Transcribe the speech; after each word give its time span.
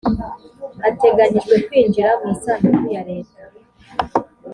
ateganyijwe 0.87 1.55
kwinjira 1.65 2.09
mu 2.19 2.25
isanduku 2.35 2.85
ya 2.95 3.01
leta. 3.09 3.41